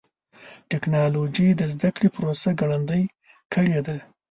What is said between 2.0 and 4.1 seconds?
پروسه ګړندۍ کړې ده.